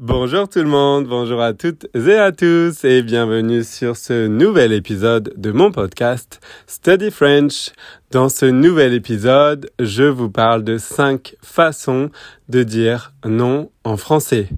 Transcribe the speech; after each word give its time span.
Bonjour 0.00 0.48
tout 0.48 0.60
le 0.60 0.68
monde, 0.68 1.08
bonjour 1.08 1.42
à 1.42 1.54
toutes 1.54 1.88
et 1.92 2.14
à 2.14 2.30
tous 2.30 2.84
et 2.84 3.02
bienvenue 3.02 3.64
sur 3.64 3.96
ce 3.96 4.28
nouvel 4.28 4.72
épisode 4.72 5.34
de 5.36 5.50
mon 5.50 5.72
podcast 5.72 6.38
Study 6.68 7.10
French. 7.10 7.72
Dans 8.12 8.28
ce 8.28 8.46
nouvel 8.46 8.94
épisode, 8.94 9.70
je 9.80 10.04
vous 10.04 10.30
parle 10.30 10.62
de 10.62 10.78
cinq 10.78 11.34
façons 11.42 12.10
de 12.48 12.62
dire 12.62 13.12
non 13.26 13.72
en 13.82 13.96
français. 13.96 14.48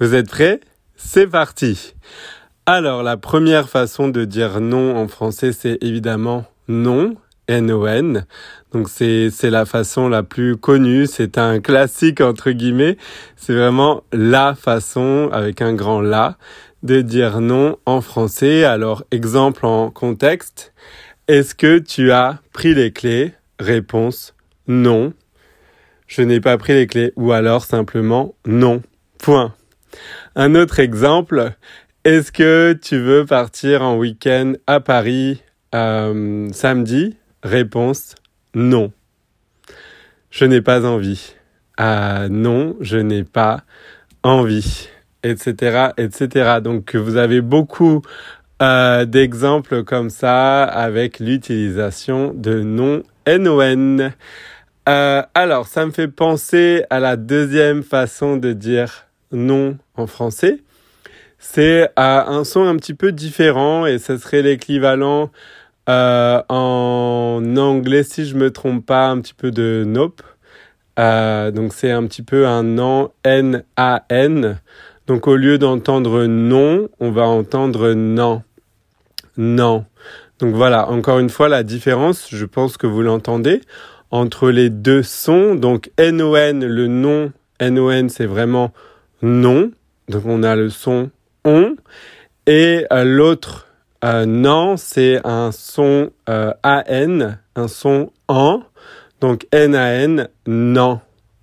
Vous 0.00 0.14
êtes 0.14 0.30
prêts? 0.30 0.60
C'est 0.96 1.26
parti 1.26 1.92
Alors 2.64 3.02
la 3.02 3.18
première 3.18 3.68
façon 3.68 4.08
de 4.08 4.24
dire 4.24 4.62
non 4.62 4.96
en 4.96 5.08
français 5.08 5.52
c'est 5.52 5.76
évidemment 5.82 6.46
non 6.68 7.16
N-O-N. 7.48 8.26
Donc 8.72 8.88
c'est 8.88 9.30
c'est 9.30 9.50
la 9.50 9.64
façon 9.64 10.08
la 10.08 10.22
plus 10.22 10.56
connue, 10.56 11.06
c'est 11.06 11.38
un 11.38 11.60
classique 11.60 12.20
entre 12.20 12.50
guillemets. 12.50 12.96
C'est 13.36 13.54
vraiment 13.54 14.02
la 14.12 14.54
façon 14.54 15.30
avec 15.32 15.62
un 15.62 15.74
grand 15.74 16.00
la 16.00 16.36
de 16.82 17.00
dire 17.00 17.40
non 17.40 17.78
en 17.86 18.00
français. 18.00 18.64
Alors 18.64 19.04
exemple 19.10 19.66
en 19.66 19.90
contexte, 19.90 20.72
est-ce 21.28 21.54
que 21.54 21.78
tu 21.78 22.12
as 22.12 22.40
pris 22.52 22.74
les 22.74 22.92
clés? 22.92 23.32
Réponse 23.58 24.34
non. 24.68 25.12
Je 26.06 26.22
n'ai 26.22 26.40
pas 26.40 26.56
pris 26.58 26.74
les 26.74 26.86
clés 26.86 27.12
ou 27.16 27.32
alors 27.32 27.64
simplement 27.64 28.34
non. 28.46 28.82
Point. 29.18 29.54
Un 30.34 30.54
autre 30.54 30.78
exemple, 30.78 31.52
est-ce 32.04 32.30
que 32.30 32.78
tu 32.80 32.98
veux 32.98 33.24
partir 33.24 33.82
en 33.82 33.96
week-end 33.96 34.52
à 34.66 34.80
Paris 34.80 35.42
euh, 35.74 36.48
samedi? 36.52 37.16
Réponse 37.46 38.16
non. 38.56 38.90
Je 40.30 40.44
n'ai 40.44 40.60
pas 40.60 40.84
envie. 40.84 41.34
Ah 41.76 42.26
non, 42.28 42.74
je 42.80 42.96
n'ai 42.96 43.22
pas 43.22 43.62
envie, 44.24 44.88
etc., 45.22 45.90
etc. 45.96 46.58
Donc 46.60 46.96
vous 46.96 47.16
avez 47.16 47.40
beaucoup 47.40 48.02
euh, 48.62 49.04
d'exemples 49.04 49.84
comme 49.84 50.10
ça 50.10 50.64
avec 50.64 51.20
l'utilisation 51.20 52.32
de 52.34 52.62
non 52.62 53.04
non. 53.28 53.60
Euh, 54.88 55.22
alors 55.34 55.68
ça 55.68 55.86
me 55.86 55.92
fait 55.92 56.08
penser 56.08 56.84
à 56.90 56.98
la 56.98 57.16
deuxième 57.16 57.84
façon 57.84 58.36
de 58.38 58.52
dire 58.52 59.06
non 59.30 59.78
en 59.94 60.08
français. 60.08 60.58
C'est 61.38 61.90
à 61.94 62.28
un 62.28 62.42
son 62.42 62.66
un 62.66 62.74
petit 62.76 62.94
peu 62.94 63.12
différent 63.12 63.86
et 63.86 63.98
ce 63.98 64.18
serait 64.18 64.42
l'équivalent 64.42 65.30
euh, 65.88 66.42
en 66.48 67.42
anglais, 67.56 68.02
si 68.02 68.26
je 68.26 68.36
me 68.36 68.50
trompe 68.50 68.84
pas, 68.84 69.08
un 69.08 69.20
petit 69.20 69.34
peu 69.34 69.50
de 69.50 69.84
nope. 69.86 70.22
Euh, 70.98 71.50
donc 71.50 71.74
c'est 71.74 71.90
un 71.90 72.06
petit 72.06 72.22
peu 72.22 72.46
un 72.46 72.62
non, 72.62 73.10
N-A-N. 73.24 74.60
Donc 75.06 75.28
au 75.28 75.36
lieu 75.36 75.58
d'entendre 75.58 76.24
non, 76.24 76.88
on 77.00 77.10
va 77.10 77.26
entendre 77.26 77.92
non. 77.92 78.42
Non. 79.36 79.84
Donc 80.38 80.54
voilà, 80.54 80.88
encore 80.90 81.18
une 81.18 81.30
fois, 81.30 81.48
la 81.48 81.62
différence, 81.62 82.28
je 82.30 82.44
pense 82.44 82.76
que 82.76 82.86
vous 82.86 83.02
l'entendez, 83.02 83.60
entre 84.10 84.50
les 84.50 84.70
deux 84.70 85.02
sons. 85.02 85.54
Donc 85.54 85.90
N-O-N, 85.96 86.64
le 86.64 86.86
non, 86.88 87.32
N-O-N, 87.60 88.08
c'est 88.08 88.26
vraiment 88.26 88.72
non. 89.22 89.70
Donc 90.08 90.22
on 90.26 90.42
a 90.42 90.56
le 90.56 90.70
son 90.70 91.10
on. 91.44 91.76
Et 92.46 92.86
euh, 92.92 93.04
l'autre 93.04 93.65
euh, 94.04 94.26
non, 94.26 94.76
c'est 94.76 95.20
un 95.24 95.50
son 95.52 96.10
euh, 96.28 96.52
AN, 96.62 97.38
un 97.54 97.68
son 97.68 98.12
en. 98.28 98.62
Donc 99.20 99.46
N-A-N, 99.52 100.28
non. 100.46 101.00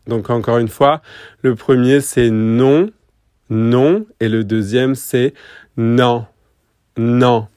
Donc 0.07 0.29
encore 0.29 0.59
une 0.59 0.67
fois, 0.67 1.01
le 1.41 1.55
premier 1.55 2.01
c'est 2.01 2.29
non, 2.29 2.89
non, 3.49 4.05
et 4.19 4.29
le 4.29 4.43
deuxième 4.43 4.95
c'est 4.95 5.33
non, 5.77 6.25
non. 6.97 7.47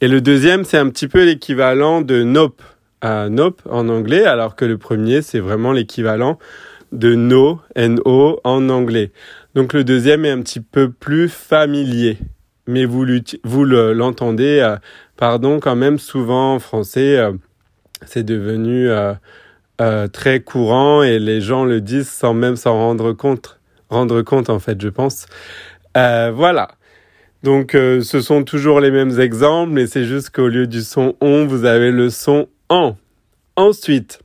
Et 0.00 0.08
le 0.08 0.20
deuxième 0.20 0.64
c'est 0.64 0.78
un 0.78 0.88
petit 0.90 1.08
peu 1.08 1.24
l'équivalent 1.24 2.00
de 2.00 2.22
nope, 2.22 2.62
euh, 3.04 3.28
nope 3.28 3.62
en 3.68 3.88
anglais, 3.88 4.24
alors 4.24 4.54
que 4.56 4.64
le 4.64 4.78
premier 4.78 5.22
c'est 5.22 5.40
vraiment 5.40 5.72
l'équivalent 5.72 6.38
de 6.92 7.14
no, 7.14 7.60
N-O 7.74 8.40
en 8.44 8.68
anglais. 8.68 9.10
Donc 9.54 9.72
le 9.72 9.82
deuxième 9.82 10.24
est 10.24 10.30
un 10.30 10.42
petit 10.42 10.60
peu 10.60 10.90
plus 10.90 11.28
familier 11.28 12.18
mais 12.66 12.84
vous, 12.84 13.04
l'entendez, 13.64 14.60
euh, 14.60 14.76
pardon, 15.16 15.60
quand 15.60 15.76
même 15.76 15.98
souvent 15.98 16.54
en 16.54 16.58
français, 16.58 17.18
euh, 17.18 17.32
c'est 18.06 18.22
devenu 18.22 18.88
euh, 18.88 20.08
très 20.08 20.40
courant 20.40 21.02
et 21.02 21.18
les 21.18 21.40
gens 21.40 21.64
le 21.64 21.80
disent 21.80 22.08
sans 22.08 22.34
même 22.34 22.56
s'en 22.56 22.74
rendre 22.74 23.12
compte, 23.12 23.60
rendre 23.90 24.22
compte 24.22 24.50
en 24.50 24.58
fait, 24.58 24.80
je 24.80 24.88
pense. 24.88 25.26
voilà. 25.94 26.68
Donc 27.42 27.72
ce 27.72 28.20
sont 28.22 28.42
toujours 28.42 28.80
les 28.80 28.90
mêmes 28.90 29.20
exemples, 29.20 29.72
mais 29.72 29.86
c'est 29.86 30.04
juste 30.04 30.30
qu'au 30.30 30.48
lieu 30.48 30.66
du 30.66 30.80
son 30.80 31.14
on, 31.20 31.44
vous 31.44 31.66
avez 31.66 31.90
le 31.90 32.08
son 32.08 32.48
en. 32.70 32.96
Ensuite, 33.56 34.20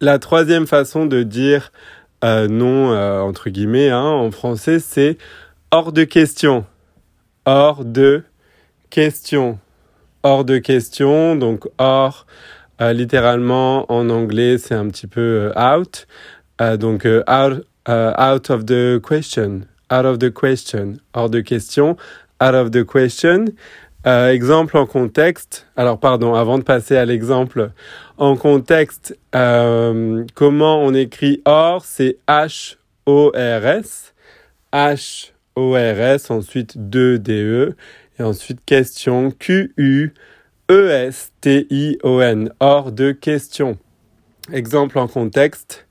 la 0.00 0.20
troisième 0.20 0.68
façon 0.68 1.06
de 1.06 1.24
dire 1.24 1.72
non 2.22 2.96
entre 3.20 3.50
guillemets 3.50 3.90
hein, 3.90 4.04
en 4.04 4.30
français, 4.30 4.78
c'est 4.78 5.18
hors 5.72 5.92
de 5.92 6.04
question 6.04 6.64
hors 7.46 7.84
de 7.84 8.24
question. 8.90 9.58
Hors 10.22 10.44
de 10.44 10.58
question, 10.58 11.36
donc 11.36 11.66
hors, 11.78 12.26
euh, 12.80 12.92
littéralement 12.92 13.90
en 13.90 14.10
anglais, 14.10 14.58
c'est 14.58 14.74
un 14.74 14.88
petit 14.88 15.06
peu 15.06 15.52
euh, 15.56 15.76
out. 15.76 16.06
Euh, 16.60 16.76
donc 16.76 17.06
out, 17.06 17.64
out 17.88 18.50
of 18.50 18.66
the 18.66 19.00
question. 19.00 19.62
Out 19.90 20.04
of 20.04 20.18
the 20.18 20.32
question. 20.32 20.94
Hors 21.14 21.30
de 21.30 21.40
question. 21.40 21.96
Out 22.42 22.54
of 22.54 22.70
the 22.72 22.84
question. 22.84 23.46
exemple 24.04 24.76
en 24.76 24.86
contexte. 24.86 25.66
Alors 25.76 25.98
pardon, 25.98 26.34
avant 26.34 26.58
de 26.58 26.64
passer 26.64 26.96
à 26.96 27.04
l'exemple 27.04 27.70
en 28.18 28.36
contexte, 28.36 29.16
comment 29.32 30.82
on 30.82 30.92
écrit 30.94 31.42
hors, 31.44 31.84
c'est 31.84 32.18
H-O-R-S. 32.28 34.14
H 34.72 35.32
ORS, 35.56 36.30
ensuite 36.30 36.76
2DE, 36.76 37.74
et 38.18 38.22
ensuite 38.22 38.64
question 38.64 39.30
Q-U-E-S-T-I-O-N, 39.30 40.12
hors 42.60 42.92
de 42.92 43.12
question. 43.12 43.78
Exemple 44.52 44.98
en 44.98 45.08
contexte, 45.08 45.86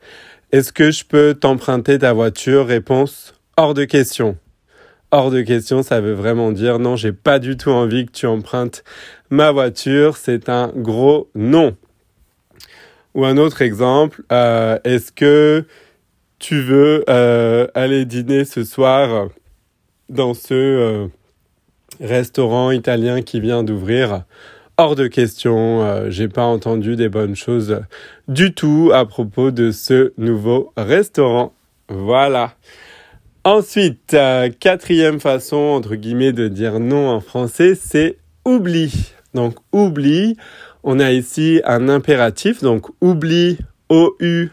est-ce 0.51 0.71
que 0.71 0.91
je 0.91 1.03
peux 1.03 1.33
t'emprunter 1.33 1.99
ta 1.99 2.13
voiture? 2.13 2.67
Réponse, 2.67 3.33
hors 3.57 3.73
de 3.73 3.83
question. 3.83 4.37
Hors 5.11 5.31
de 5.31 5.41
question, 5.41 5.83
ça 5.83 5.99
veut 5.99 6.13
vraiment 6.13 6.51
dire 6.51 6.79
non, 6.79 6.95
j'ai 6.95 7.11
pas 7.11 7.39
du 7.39 7.57
tout 7.57 7.71
envie 7.71 8.05
que 8.05 8.11
tu 8.11 8.27
empruntes 8.27 8.83
ma 9.29 9.51
voiture, 9.51 10.17
c'est 10.17 10.49
un 10.49 10.71
gros 10.75 11.29
non. 11.35 11.75
Ou 13.13 13.25
un 13.25 13.37
autre 13.37 13.61
exemple, 13.61 14.23
euh, 14.31 14.77
est-ce 14.83 15.11
que 15.11 15.65
tu 16.37 16.61
veux 16.61 17.03
euh, 17.09 17.67
aller 17.73 18.05
dîner 18.05 18.45
ce 18.45 18.63
soir? 18.63 19.29
Dans 20.09 20.33
ce 20.33 20.53
euh, 20.53 21.07
restaurant 21.99 22.71
italien 22.71 23.21
qui 23.21 23.39
vient 23.39 23.63
d'ouvrir. 23.63 24.23
Hors 24.77 24.95
de 24.95 25.07
question, 25.07 25.83
euh, 25.83 26.09
j'ai 26.09 26.27
pas 26.27 26.43
entendu 26.43 26.95
des 26.95 27.07
bonnes 27.07 27.35
choses 27.35 27.81
du 28.27 28.53
tout 28.53 28.91
à 28.93 29.05
propos 29.05 29.51
de 29.51 29.71
ce 29.71 30.11
nouveau 30.17 30.73
restaurant. 30.75 31.53
Voilà. 31.87 32.55
Ensuite, 33.45 34.13
euh, 34.13 34.49
quatrième 34.49 35.19
façon, 35.19 35.57
entre 35.57 35.95
guillemets, 35.95 36.33
de 36.33 36.47
dire 36.47 36.79
non 36.79 37.09
en 37.09 37.19
français, 37.21 37.75
c'est 37.75 38.17
oublie. 38.43 39.13
Donc, 39.33 39.55
oublie. 39.71 40.35
On 40.83 40.99
a 40.99 41.11
ici 41.11 41.61
un 41.63 41.87
impératif. 41.87 42.61
Donc, 42.61 42.87
oublie, 43.01 43.59
O-U-B-L-I-E. 43.89 44.49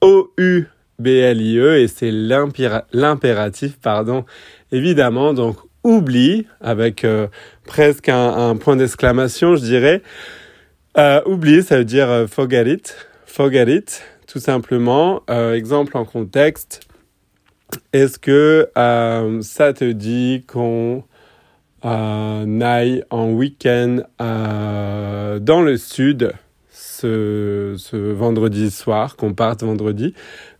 O-U 0.00 0.66
B-L-I-E 1.02 1.78
et 1.78 1.88
c'est 1.88 2.10
l'impératif, 2.12 3.78
pardon, 3.80 4.24
évidemment. 4.70 5.34
Donc, 5.34 5.56
oublie, 5.84 6.46
avec 6.60 7.04
euh, 7.04 7.26
presque 7.66 8.08
un, 8.08 8.56
point 8.56 8.76
d'exclamation, 8.76 9.56
je 9.56 9.62
dirais. 9.62 10.02
Euh, 10.98 11.20
oublie, 11.26 11.62
ça 11.62 11.78
veut 11.78 11.84
dire 11.84 12.10
euh, 12.10 12.26
forget 12.26 12.70
it, 12.72 14.02
tout 14.26 14.38
simplement. 14.38 15.22
exemple 15.28 15.96
en 15.96 16.04
contexte. 16.04 16.80
Est-ce 17.92 18.18
que 18.18 18.68
ça 19.42 19.72
te 19.72 19.90
dit 19.92 20.44
qu'on 20.46 21.04
aille 21.82 23.02
en 23.10 23.30
week-end 23.30 24.02
dans 24.18 25.62
le 25.62 25.76
sud? 25.76 26.32
Ce, 26.82 28.12
vendredi 28.12 28.70
soir, 28.70 29.16
qu'on 29.16 29.34
parte 29.34 29.62
vendredi 29.62 30.14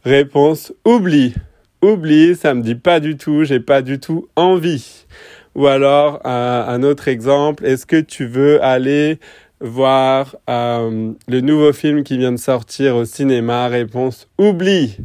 Réponse 0.04 0.72
oublie. 0.84 1.34
Oublie, 1.82 2.36
ça 2.36 2.54
me 2.54 2.62
dit 2.62 2.74
pas 2.74 3.00
du 3.00 3.16
tout, 3.16 3.44
j'ai 3.44 3.60
pas 3.60 3.82
du 3.82 3.98
tout 3.98 4.28
envie. 4.36 5.06
Ou 5.54 5.66
alors, 5.66 6.20
un 6.24 6.82
autre 6.82 7.08
exemple, 7.08 7.66
est-ce 7.66 7.86
que 7.86 8.00
tu 8.00 8.26
veux 8.26 8.62
aller 8.64 9.18
voir 9.60 10.36
euh, 10.48 11.12
le 11.28 11.40
nouveau 11.40 11.72
film 11.72 12.02
qui 12.04 12.18
vient 12.18 12.32
de 12.32 12.38
sortir 12.38 12.96
au 12.96 13.04
cinéma? 13.04 13.68
Réponse 13.68 14.28
oublie. 14.38 14.98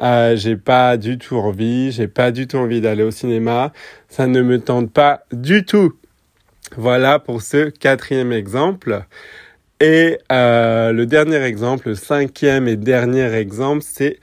Euh, 0.00 0.36
j'ai 0.36 0.56
pas 0.56 0.96
du 0.96 1.18
tout 1.18 1.36
envie, 1.36 1.92
j'ai 1.92 2.08
pas 2.08 2.30
du 2.30 2.46
tout 2.46 2.56
envie 2.56 2.80
d'aller 2.80 3.02
au 3.02 3.10
cinéma, 3.10 3.72
ça 4.08 4.26
ne 4.26 4.40
me 4.40 4.58
tente 4.58 4.90
pas 4.90 5.22
du 5.32 5.64
tout. 5.64 5.92
Voilà 6.76 7.18
pour 7.18 7.42
ce 7.42 7.68
quatrième 7.68 8.32
exemple. 8.32 9.04
Et 9.82 10.18
euh, 10.30 10.92
le 10.92 11.06
dernier 11.06 11.42
exemple, 11.42 11.88
le 11.88 11.94
cinquième 11.96 12.68
et 12.68 12.76
dernier 12.76 13.34
exemple, 13.34 13.82
c'est 13.84 14.20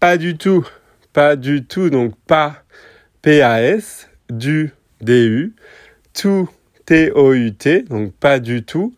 pas 0.00 0.16
du 0.16 0.38
tout. 0.38 0.66
Pas 1.12 1.36
du 1.36 1.66
tout, 1.66 1.90
donc 1.90 2.14
pas 2.26 2.62
P-A-S, 3.20 4.08
du 4.30 4.72
D-U, 5.02 5.54
tout 6.14 6.48
T-O-U-T, 6.86 7.82
donc 7.82 8.14
pas 8.14 8.38
du 8.38 8.64
tout. 8.64 8.94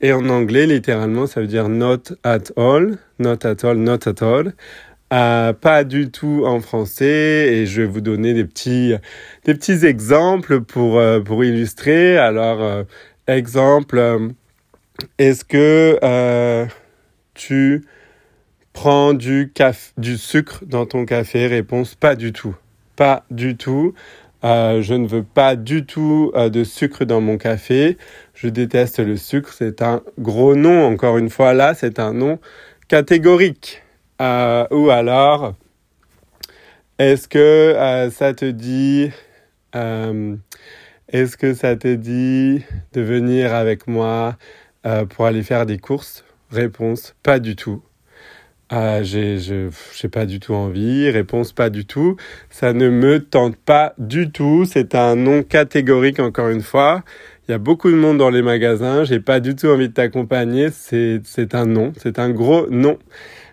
Et 0.00 0.14
en 0.14 0.30
anglais, 0.30 0.64
littéralement, 0.64 1.26
ça 1.26 1.42
veut 1.42 1.46
dire 1.46 1.68
not 1.68 2.04
at 2.24 2.44
all, 2.56 2.96
not 3.18 3.44
at 3.44 3.62
all, 3.62 3.76
not 3.76 4.08
at 4.08 4.22
all. 4.22 4.54
Euh, 5.12 5.52
pas 5.52 5.84
du 5.84 6.10
tout 6.10 6.44
en 6.46 6.60
français 6.60 7.52
et 7.52 7.66
je 7.66 7.82
vais 7.82 7.88
vous 7.88 8.00
donner 8.00 8.32
des 8.32 8.46
petits 8.46 8.94
des 9.44 9.54
petits 9.54 9.84
exemples 9.84 10.62
pour 10.62 10.98
euh, 10.98 11.20
pour 11.20 11.44
illustrer 11.44 12.16
alors 12.16 12.84
exemple 13.26 14.30
est-ce 15.18 15.44
que 15.44 16.66
tu 17.34 17.84
prends 18.72 19.14
du 19.14 19.52
du 19.96 20.16
sucre 20.16 20.64
dans 20.66 20.86
ton 20.86 21.04
café? 21.04 21.46
Réponse 21.46 21.94
pas 21.94 22.14
du 22.16 22.32
tout. 22.32 22.56
Pas 22.96 23.24
du 23.30 23.56
tout. 23.56 23.94
Je 24.42 24.94
ne 24.94 25.06
veux 25.06 25.22
pas 25.22 25.56
du 25.56 25.84
tout 25.84 26.32
de 26.34 26.64
sucre 26.64 27.04
dans 27.04 27.20
mon 27.20 27.38
café. 27.38 27.98
Je 28.34 28.48
déteste 28.48 29.00
le 29.00 29.16
sucre. 29.16 29.52
C'est 29.52 29.82
un 29.82 30.02
gros 30.18 30.54
nom 30.54 30.84
encore 30.86 31.18
une 31.18 31.30
fois. 31.30 31.52
Là 31.54 31.74
c'est 31.74 31.98
un 31.98 32.12
nom 32.12 32.38
catégorique. 32.88 33.82
Euh, 34.20 34.66
ou 34.70 34.90
alors, 34.90 35.44
euh, 35.44 35.52
euh, 37.00 37.16
est-ce 41.08 41.36
que 41.36 41.54
ça 41.54 41.76
te 41.76 41.94
dit 41.94 42.64
de 42.92 43.00
venir 43.00 43.54
avec 43.54 43.86
moi 43.86 44.36
pour 45.10 45.26
aller 45.26 45.42
faire 45.42 45.66
des 45.66 45.78
courses 45.78 46.24
Réponse, 46.50 47.14
pas 47.22 47.38
du 47.38 47.54
tout. 47.54 47.82
Euh, 48.72 49.02
j'ai, 49.02 49.38
je, 49.38 50.06
pas 50.06 50.26
du 50.26 50.40
tout 50.40 50.54
envie. 50.54 51.10
Réponse, 51.10 51.52
pas 51.52 51.70
du 51.70 51.86
tout. 51.86 52.16
Ça 52.50 52.72
ne 52.72 52.88
me 52.88 53.20
tente 53.20 53.56
pas 53.56 53.94
du 53.98 54.30
tout. 54.30 54.64
C'est 54.64 54.94
un 54.94 55.16
nom 55.16 55.42
catégorique, 55.42 56.20
encore 56.20 56.48
une 56.48 56.62
fois. 56.62 57.02
Il 57.48 57.52
y 57.52 57.54
a 57.54 57.58
beaucoup 57.58 57.90
de 57.90 57.96
monde 57.96 58.18
dans 58.18 58.30
les 58.30 58.42
magasins. 58.42 59.04
J'ai 59.04 59.20
pas 59.20 59.40
du 59.40 59.56
tout 59.56 59.66
envie 59.66 59.88
de 59.88 59.94
t'accompagner. 59.94 60.70
C'est, 60.70 61.20
c'est 61.24 61.54
un 61.54 61.66
non. 61.66 61.92
C'est 61.96 62.18
un 62.18 62.30
gros 62.30 62.68
non. 62.70 62.98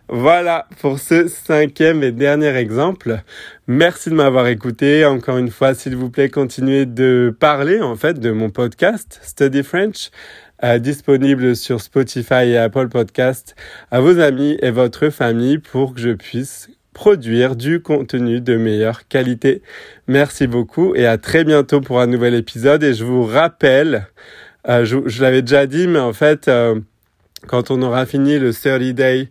Voilà 0.10 0.68
pour 0.80 1.00
ce 1.00 1.28
cinquième 1.28 2.02
et 2.02 2.12
dernier 2.12 2.56
exemple. 2.56 3.24
Merci 3.68 4.10
de 4.10 4.16
m'avoir 4.16 4.48
écouté. 4.48 5.04
Encore 5.04 5.38
une 5.38 5.52
fois, 5.52 5.74
s'il 5.74 5.96
vous 5.98 6.10
plaît, 6.10 6.30
continuez 6.30 6.86
de 6.86 7.36
parler 7.38 7.82
en 7.82 7.96
fait 7.96 8.18
de 8.20 8.32
mon 8.32 8.50
podcast 8.50 9.20
Study 9.24 9.64
French. 9.64 10.12
Euh, 10.64 10.80
disponible 10.80 11.56
sur 11.56 11.82
Spotify 11.82 12.50
et 12.50 12.58
Apple 12.58 12.88
Podcast 12.88 13.56
à 13.92 14.00
vos 14.00 14.20
amis 14.20 14.58
et 14.64 14.72
votre 14.72 15.10
famille 15.10 15.60
pour 15.60 15.94
que 15.94 16.00
je 16.00 16.10
puisse 16.10 16.70
produire 16.98 17.56
du 17.56 17.80
contenu 17.80 18.42
de 18.42 18.56
meilleure 18.56 19.08
qualité. 19.08 19.62
Merci 20.08 20.48
beaucoup 20.48 20.96
et 20.96 21.06
à 21.06 21.20
très 21.20 21.44
bientôt 21.44 21.80
pour 21.80 22.02
un 22.02 22.08
nouvel 22.08 22.34
épisode. 22.34 22.84
Et 22.84 22.96
je 22.96 23.06
vous 23.06 23.24
rappelle, 23.24 24.08
euh, 24.68 24.84
je, 24.84 25.22
l'avais 25.22 25.44
déjà 25.44 25.68
dit, 25.68 25.86
mais 25.86 26.00
en 26.00 26.14
fait, 26.14 26.48
euh, 26.48 26.80
quand 27.46 27.70
on 27.70 27.84
aura 27.84 28.08
fini 28.08 28.40
le 28.40 28.52
30 28.52 28.96
Day 28.96 29.30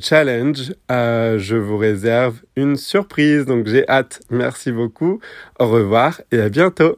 challenge, 0.00 0.72
euh, 0.90 1.38
je 1.38 1.56
vous 1.56 1.76
réserve 1.76 2.40
une 2.56 2.76
surprise. 2.76 3.44
Donc 3.44 3.66
j'ai 3.66 3.86
hâte. 3.90 4.22
Merci 4.30 4.72
beaucoup. 4.72 5.20
Au 5.58 5.68
revoir 5.68 6.22
et 6.32 6.40
à 6.40 6.48
bientôt. 6.48 6.96